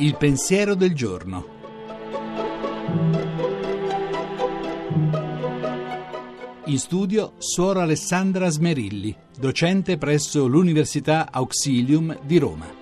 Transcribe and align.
Il 0.00 0.16
pensiero 0.16 0.74
del 0.74 0.94
giorno. 0.94 1.56
In 6.66 6.78
studio 6.78 7.32
Suora 7.38 7.82
Alessandra 7.82 8.48
Smerilli, 8.48 9.16
docente 9.38 9.96
presso 9.96 10.46
l'Università 10.46 11.28
Auxilium 11.32 12.18
di 12.24 12.38
Roma. 12.38 12.77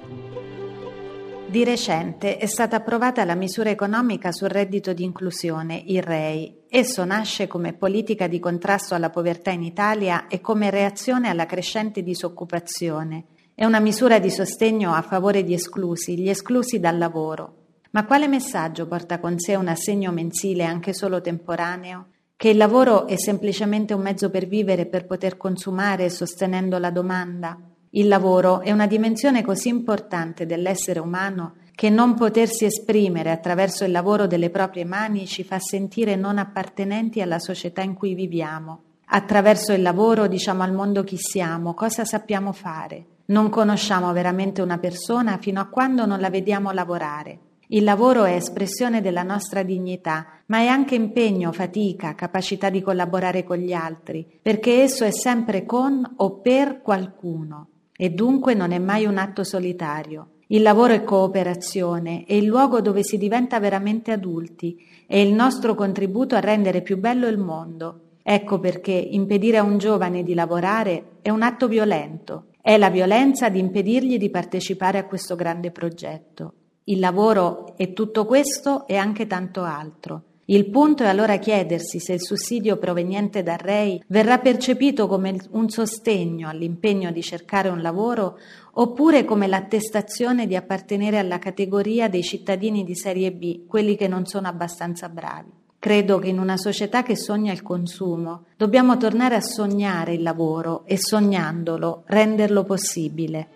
Di 1.57 1.65
recente 1.65 2.37
è 2.37 2.45
stata 2.45 2.77
approvata 2.77 3.25
la 3.25 3.35
misura 3.35 3.71
economica 3.71 4.31
sul 4.31 4.51
reddito 4.51 4.93
di 4.93 5.05
inclusione, 5.05 5.83
il 5.87 6.03
REI. 6.03 6.65
Esso 6.69 7.03
nasce 7.07 7.47
come 7.47 7.73
politica 7.73 8.27
di 8.27 8.39
contrasto 8.39 8.95
alla 8.95 9.09
povertà 9.09 9.53
in 9.53 9.63
Italia 9.63 10.27
e 10.27 10.43
come 10.43 10.69
reazione 10.69 11.31
alla 11.31 11.47
crescente 11.47 12.03
disoccupazione 12.03 13.25
è 13.55 13.65
una 13.65 13.81
misura 13.81 14.19
di 14.19 14.29
sostegno 14.29 14.93
a 14.93 15.01
favore 15.01 15.45
di 15.45 15.55
esclusi, 15.55 16.19
gli 16.19 16.29
esclusi 16.29 16.79
dal 16.79 16.99
lavoro. 16.99 17.55
Ma 17.93 18.05
quale 18.05 18.29
messaggio 18.29 18.87
porta 18.87 19.19
con 19.19 19.39
sé 19.39 19.55
un 19.55 19.69
assegno 19.69 20.13
mensile 20.13 20.65
anche 20.65 20.93
solo 20.93 21.23
temporaneo? 21.23 22.09
Che 22.37 22.51
il 22.51 22.59
lavoro 22.59 23.07
è 23.07 23.17
semplicemente 23.17 23.95
un 23.95 24.03
mezzo 24.03 24.29
per 24.29 24.47
vivere 24.47 24.83
e 24.83 24.87
per 24.89 25.07
poter 25.07 25.39
consumare 25.39 26.11
sostenendo 26.11 26.77
la 26.77 26.91
domanda? 26.91 27.59
Il 27.97 28.09
lavoro 28.09 28.61
è 28.61 28.73
una 28.73 28.87
dimensione 28.87 29.43
così 29.43 29.69
importante 29.69 30.45
dell'essere 30.45 31.01
umano 31.01 31.55
che 31.75 31.89
non 31.89 32.13
potersi 32.13 32.67
esprimere 32.67 33.31
attraverso 33.31 33.85
il 33.85 33.91
lavoro 33.91 34.27
delle 34.27 34.51
proprie 34.51 34.85
mani 34.85 35.27
ci 35.27 35.45
fa 35.45 35.59
sentire 35.59 36.15
non 36.15 36.37
appartenenti 36.37 37.23
alla 37.23 37.39
società 37.39 37.81
in 37.81 37.95
cui 37.95 38.13
viviamo. 38.13 38.83
Attraverso 39.07 39.73
il 39.73 39.81
lavoro 39.81 40.27
diciamo 40.27 40.63
al 40.63 40.75
mondo 40.75 41.05
chi 41.05 41.17
siamo, 41.17 41.73
cosa 41.73 42.05
sappiamo 42.05 42.53
fare. 42.53 43.07
Non 43.29 43.49
conosciamo 43.49 44.13
veramente 44.13 44.61
una 44.61 44.77
persona 44.77 45.39
fino 45.39 45.59
a 45.59 45.69
quando 45.69 46.05
non 46.05 46.21
la 46.21 46.29
vediamo 46.29 46.73
lavorare. 46.73 47.39
Il 47.69 47.85
lavoro 47.85 48.25
è 48.25 48.35
espressione 48.35 49.01
della 49.01 49.23
nostra 49.23 49.63
dignità, 49.63 50.27
ma 50.47 50.59
è 50.59 50.67
anche 50.67 50.97
impegno, 50.97 51.51
fatica, 51.51 52.15
capacità 52.15 52.69
di 52.69 52.83
collaborare 52.83 53.43
con 53.43 53.57
gli 53.57 53.73
altri, 53.73 54.39
perché 54.43 54.83
esso 54.83 55.05
è 55.05 55.11
sempre 55.11 55.65
con 55.65 56.07
o 56.17 56.41
per 56.41 56.83
qualcuno 56.83 57.69
e 57.97 58.11
dunque 58.11 58.55
non 58.55 58.73
è 58.73 58.79
mai 58.79 59.07
un 59.07 59.19
atto 59.19 59.43
solitario. 59.43 60.31
Il 60.49 60.63
lavoro 60.63 60.93
è 60.93 61.03
cooperazione, 61.03 62.25
è 62.25 62.35
il 62.35 62.45
luogo 62.45 62.81
dove 62.81 63.03
si 63.03 63.19
diventa 63.19 63.59
veramente 63.59 64.13
adulti, 64.13 64.81
è 65.07 65.17
il 65.17 65.33
nostro 65.33 65.75
contributo 65.75 66.37
a 66.37 66.41
rendere 66.41 66.83
più 66.83 66.99
bello 66.99 67.27
il 67.27 67.39
mondo. 67.39 68.01
Ecco 68.23 68.61
perché 68.61 68.93
impedire 68.93 69.57
a 69.57 69.63
un 69.63 69.79
giovane 69.79 70.23
di 70.23 70.35
lavorare 70.35 71.19
è 71.23 71.31
un 71.31 71.43
atto 71.43 71.67
violento, 71.69 72.47
è 72.61 72.77
la 72.77 72.91
violenza 72.91 73.49
di 73.49 73.59
impedirgli 73.59 74.19
di 74.19 74.31
partecipare 74.31 74.99
a 74.99 75.07
questo 75.07 75.35
grande 75.35 75.71
progetto. 75.71 76.53
Il 76.85 77.01
lavoro 77.01 77.77
è 77.77 77.93
tutto 77.93 78.25
questo 78.25 78.87
e 78.87 78.97
anche 78.97 79.27
tanto 79.27 79.63
altro. 79.63 80.23
Il 80.49 80.71
punto 80.71 81.03
è 81.03 81.09
allora 81.09 81.39
chiedersi 81.39 81.99
se 81.99 82.13
il 82.13 82.23
sussidio 82.23 82.77
proveniente 82.77 83.43
dal 83.43 83.59
REI 83.59 84.05
verrà 84.07 84.39
percepito 84.39 85.09
come 85.09 85.37
un 85.51 85.69
sostegno 85.69 86.49
all'impegno 86.49 87.11
di 87.11 87.21
cercare 87.21 87.69
un 87.69 87.83
lavoro 87.83 88.39
oppure 88.75 89.25
come 89.25 89.49
l'attestazione 89.49 90.47
di 90.47 90.55
appartenere 90.55 91.19
alla 91.19 91.41
categoria 91.41 92.09
dei 92.09 92.23
cittadini 92.23 92.85
di 92.85 92.95
serie 92.95 93.33
B, 93.33 93.67
quelli 93.67 93.97
che 93.97 94.07
non 94.07 94.25
sono 94.27 94.47
abbastanza 94.47 95.09
bravi. 95.09 95.51
Credo 95.81 96.21
che 96.21 96.29
in 96.29 96.39
una 96.39 96.57
società 96.57 97.03
che 97.03 97.17
sogna 97.17 97.53
il 97.53 97.63
consumo 97.63 98.45
dobbiamo 98.57 98.97
tornare 98.97 99.35
a 99.35 99.41
sognare 99.41 100.15
il 100.15 100.23
lavoro 100.23 100.85
e 100.87 100.97
sognandolo 100.97 102.05
renderlo 102.07 102.63
possibile. 102.63 103.56